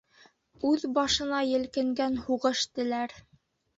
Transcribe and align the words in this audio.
Үҙ 0.69 0.85
башына 0.95 1.43
елкенгән 1.49 2.17
һуғыш 2.25 2.65
теләр. 2.79 3.15